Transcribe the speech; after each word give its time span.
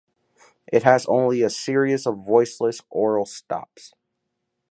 It 0.65 0.81
has 0.81 1.05
only 1.05 1.43
a 1.43 1.49
series 1.51 2.07
of 2.07 2.25
voiceless 2.25 2.81
oral 2.89 3.27
stops. 3.27 3.93